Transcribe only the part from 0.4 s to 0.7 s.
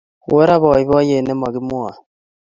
ra